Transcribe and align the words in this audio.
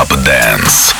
Club 0.00 0.24
Dance. 0.24 0.99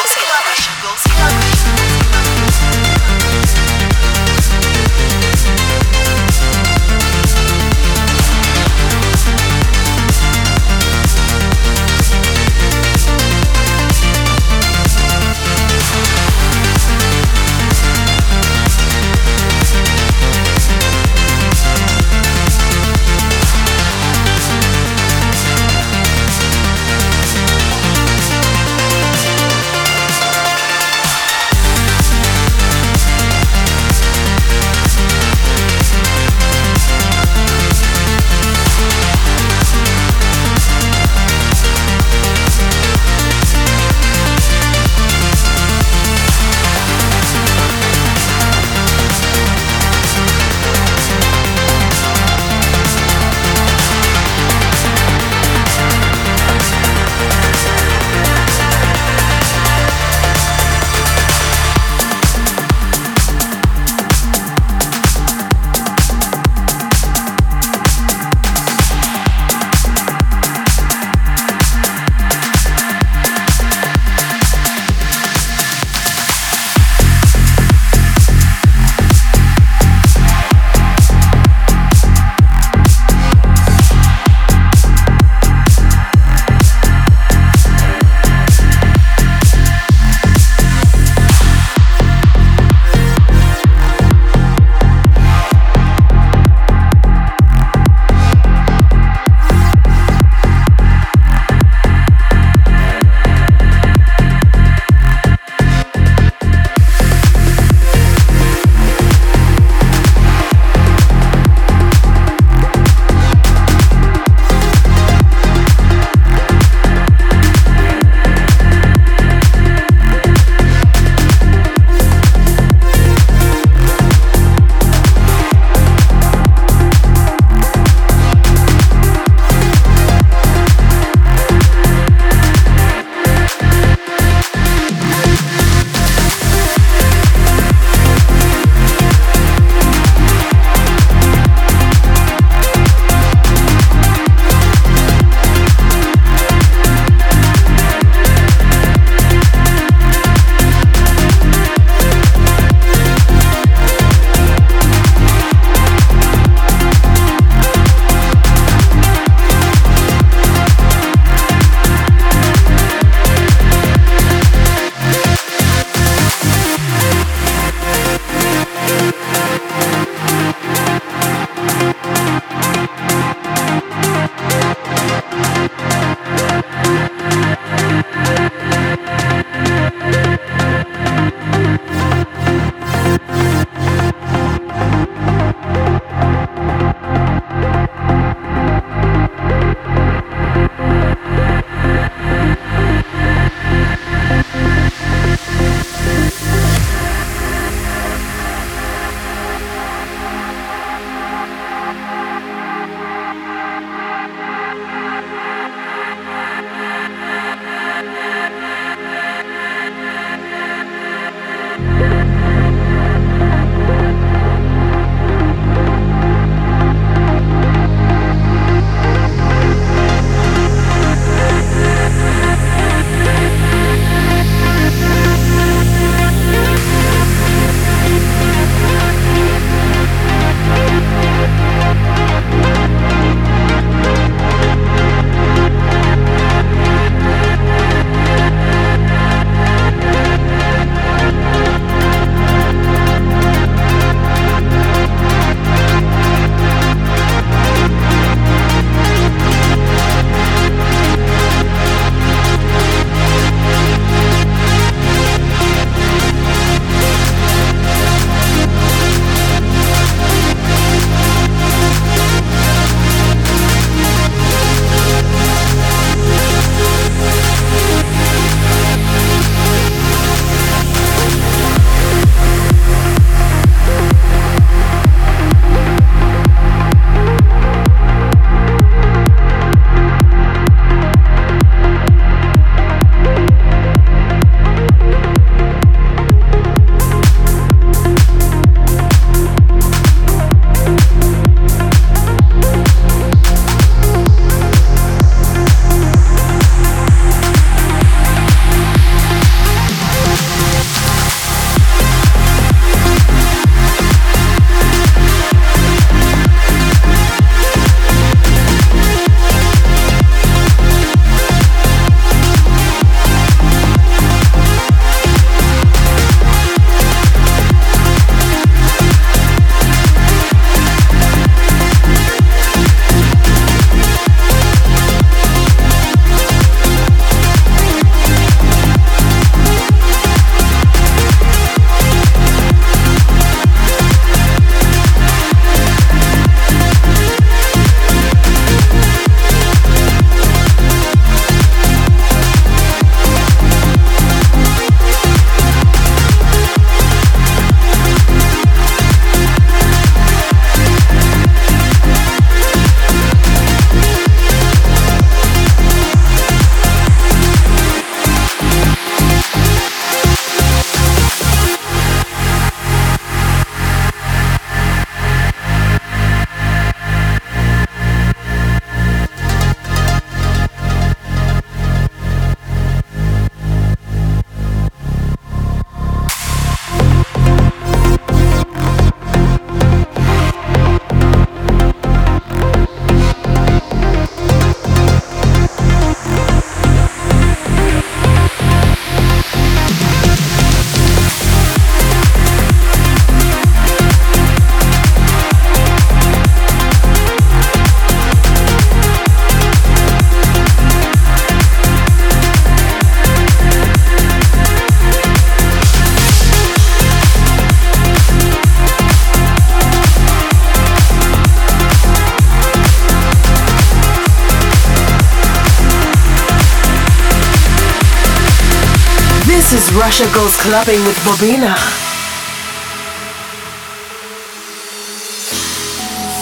Russia 420.21 420.35
Goes 420.35 420.57
Clubbing 420.57 421.03
with 421.05 421.17
Bobina. 421.25 421.75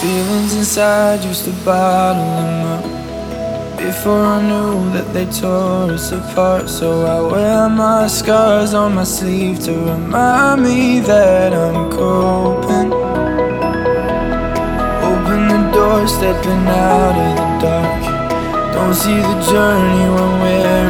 Feelings 0.01 0.55
inside 0.55 1.23
used 1.23 1.45
to 1.45 1.51
bottle 1.63 2.25
them 2.25 2.65
up. 2.65 3.77
Before 3.77 4.25
I 4.25 4.41
knew 4.41 4.91
that 4.91 5.13
they 5.13 5.25
tore 5.27 5.93
us 5.93 6.11
apart. 6.11 6.69
So 6.69 7.05
I 7.05 7.21
wear 7.31 7.69
my 7.69 8.07
scars 8.07 8.73
on 8.73 8.95
my 8.95 9.05
sleeve 9.05 9.59
To 9.63 9.71
remind 9.71 10.63
me 10.63 10.99
that 11.01 11.53
I'm 11.53 11.89
coping. 11.89 12.91
Open 15.11 15.41
the 15.53 15.71
door, 15.71 16.05
stepping 16.07 16.67
out 16.67 17.15
of 17.25 17.35
the 17.37 17.47
dark. 17.63 18.73
Don't 18.73 18.93
see 18.93 19.15
the 19.15 19.39
journey 19.49 20.05
when 20.15 20.41
we're 20.41 20.88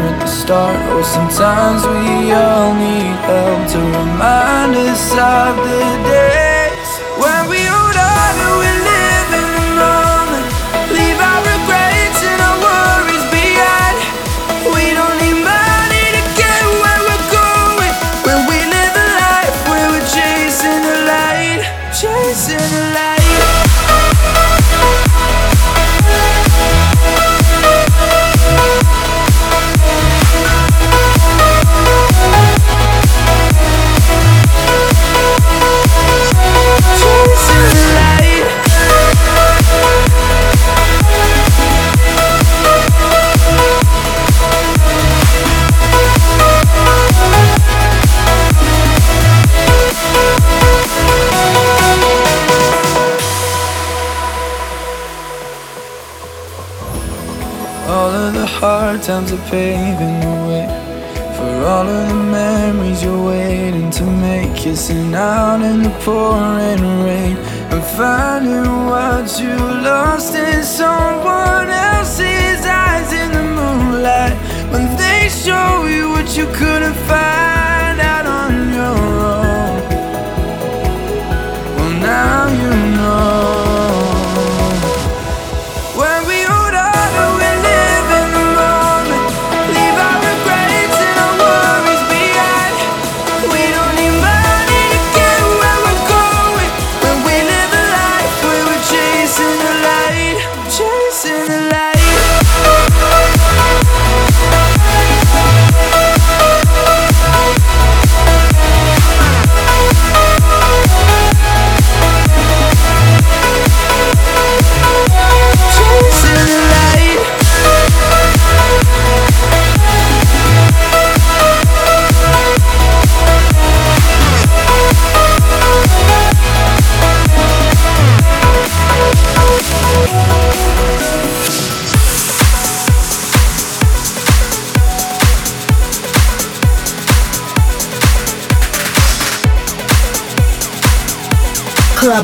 start. 0.50 0.82
Or 0.98 1.04
sometimes 1.04 1.86
we 1.86 2.34
all 2.34 2.74
need 2.74 3.18
help 3.30 3.62
to 3.74 3.80
remind 4.00 4.74
us 4.76 5.12
of 5.14 5.54
the 5.66 5.86
days 6.10 6.90
when 7.22 7.42
we 7.54 7.69
times 59.10 59.32
are 59.32 59.50
paving 59.50 60.20
the 60.20 60.36
way 60.48 60.68
For 61.36 61.52
all 61.72 61.88
of 61.88 62.08
the 62.10 62.14
memories 62.14 63.02
you're 63.04 63.26
waiting 63.26 63.90
to 63.90 64.04
make. 64.04 64.56
Kissing 64.56 65.16
out 65.16 65.62
in 65.64 65.82
the 65.82 65.90
pouring 66.06 66.84
rain 67.08 67.36
And 67.74 67.84
finding 67.98 68.86
what 68.92 69.28
you 69.42 69.56
lost 69.90 70.36
in 70.36 70.62
someone 70.64 71.70
else's 71.90 72.62
eyes 72.86 73.12
in 73.22 73.30
the 73.38 73.46
moonlight. 73.58 74.36
When 74.72 74.86
they 75.02 75.28
show 75.44 75.88
you 75.88 76.10
what 76.12 76.38
you 76.38 76.46
couldn't 76.60 76.98
find 77.10 77.49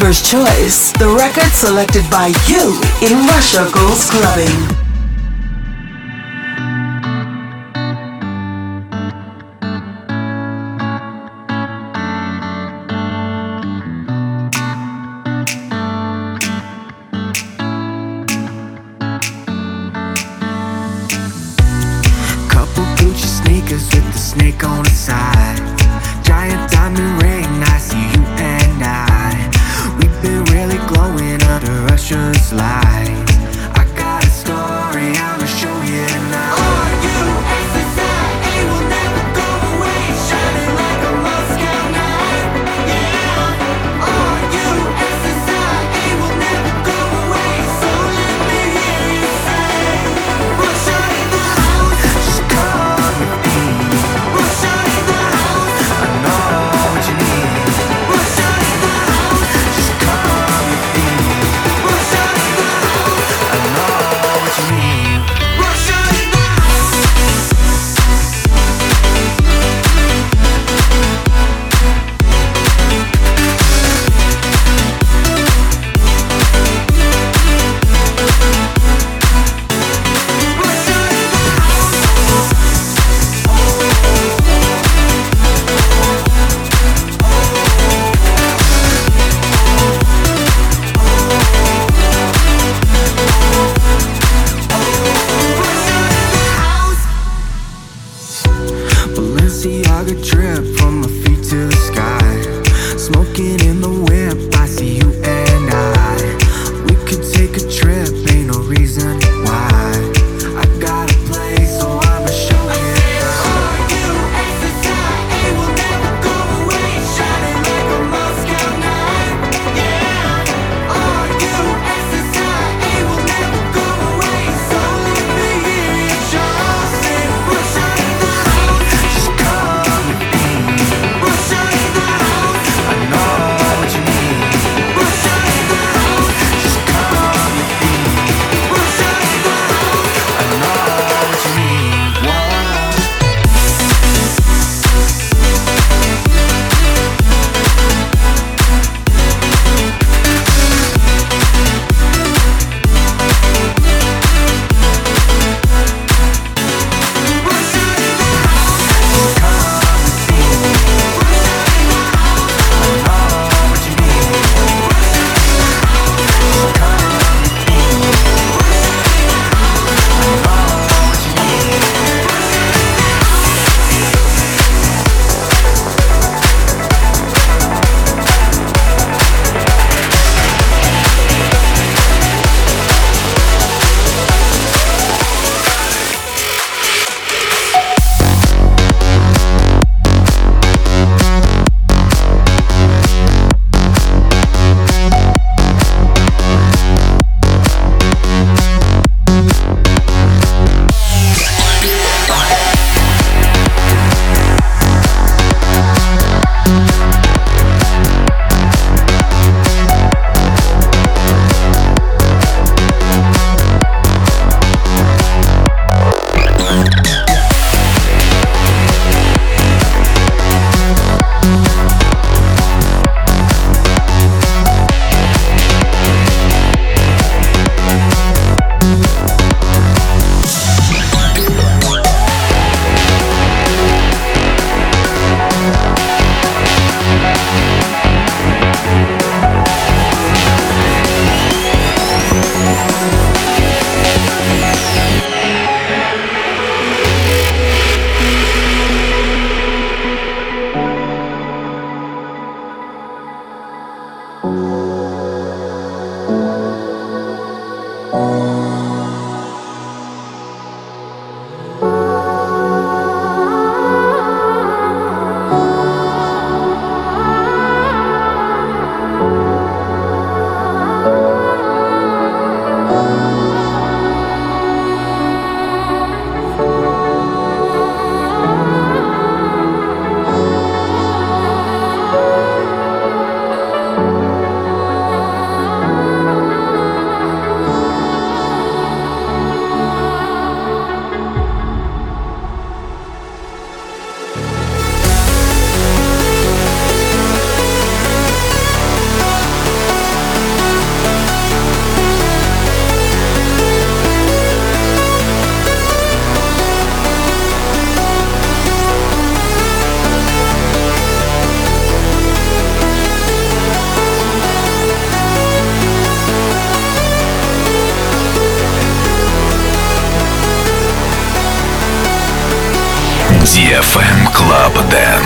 Clubber's 0.05 0.21
Choice, 0.21 0.91
the 0.99 1.09
record 1.09 1.51
selected 1.51 2.07
by 2.11 2.27
you 2.45 2.79
in 3.01 3.25
Russia 3.25 3.67
Goes 3.73 4.07
Clubbing. 4.11 4.74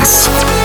Dance. 0.09 0.58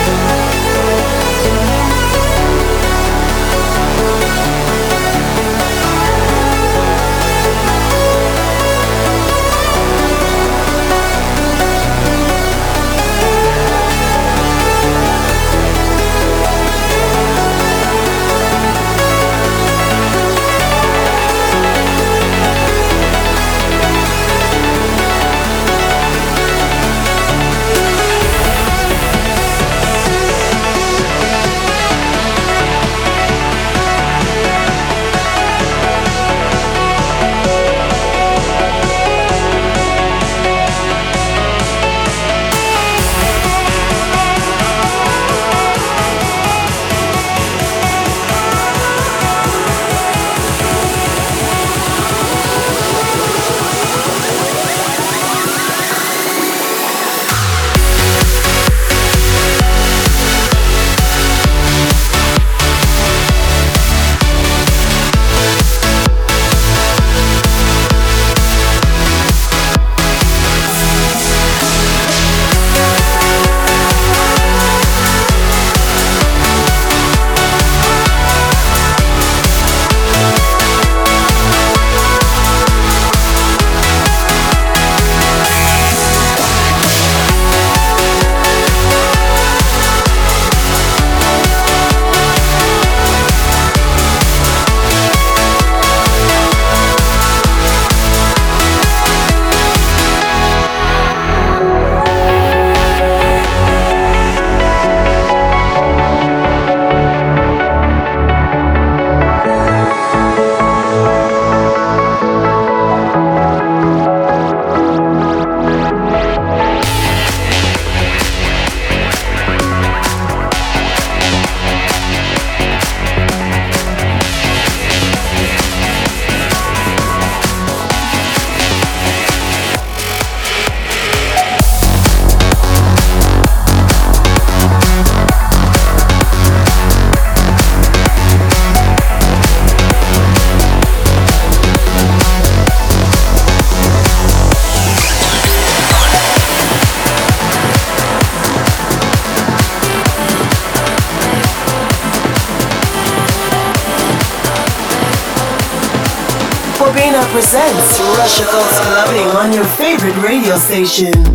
Favorite 160.68 161.33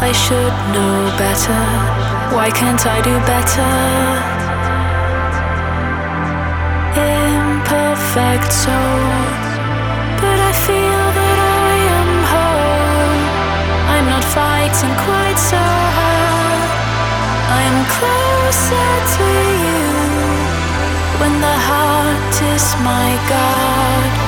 I 0.00 0.12
should 0.12 0.54
know 0.72 1.10
better. 1.18 1.62
Why 2.34 2.50
can't 2.50 2.86
I 2.86 3.00
do 3.02 3.14
better? 3.26 3.74
Imperfect 6.94 8.52
soul, 8.52 9.10
but 10.22 10.38
I 10.50 10.52
feel 10.66 11.04
that 11.18 11.38
I 11.66 11.74
am 11.98 12.10
whole. 12.30 13.20
I'm 13.94 14.06
not 14.14 14.24
fighting 14.38 14.94
quite 15.02 15.38
so 15.52 15.64
hard. 15.98 16.70
I'm 17.58 17.78
closer 17.98 18.90
to 19.16 19.28
you 19.64 19.82
when 21.20 21.34
the 21.42 21.56
heart 21.68 22.36
is 22.54 22.66
my 22.86 23.10
God. 23.28 24.27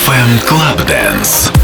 DFM 0.00 0.40
Club 0.46 0.86
Dance. 0.86 1.59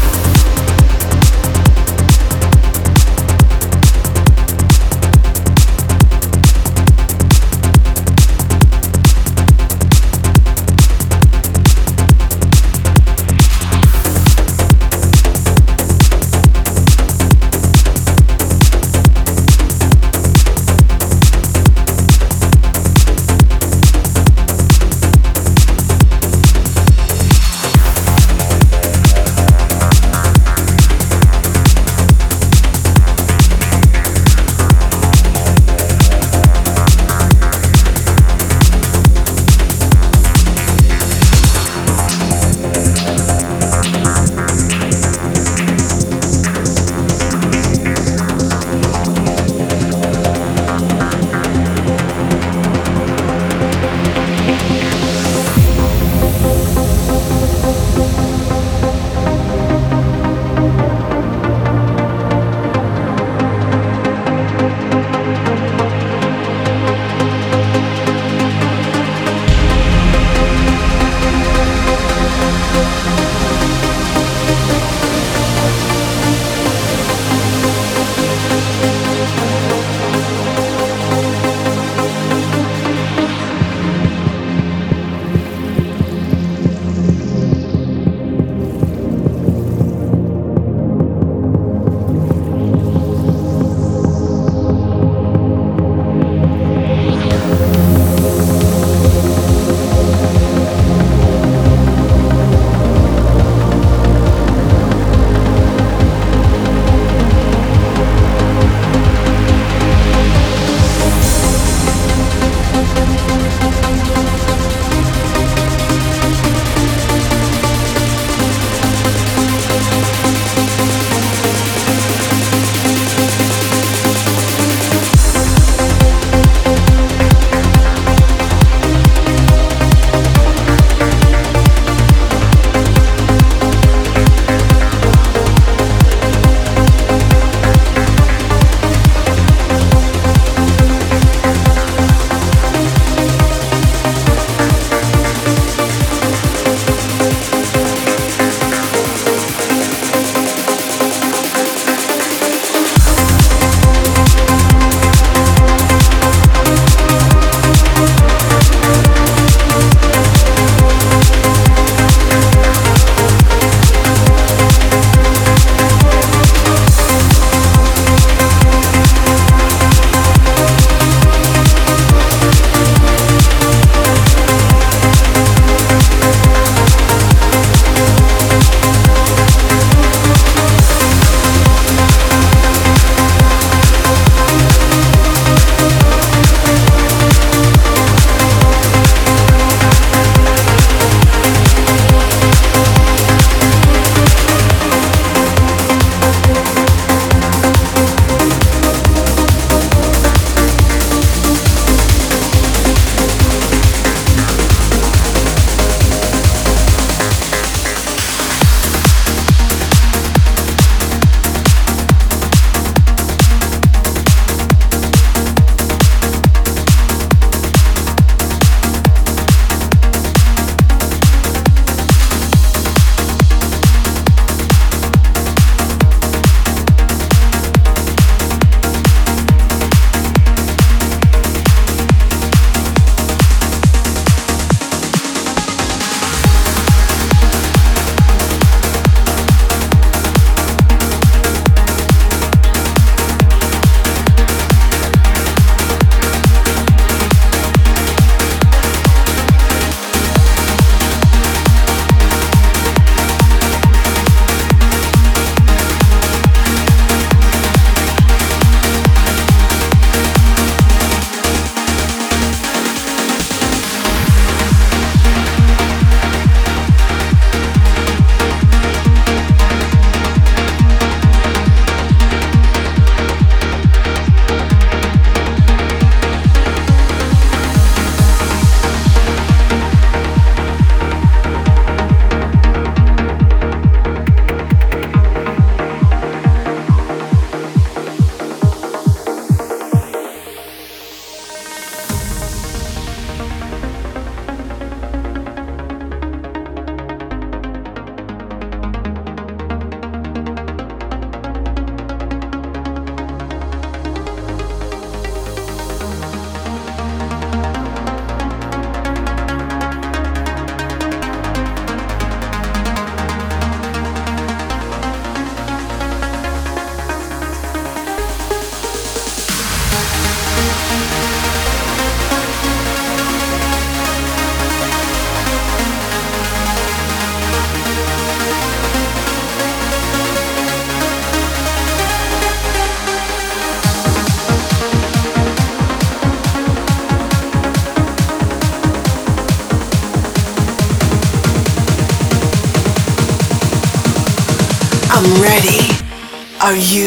Are 346.67 346.75
you? 346.75 347.06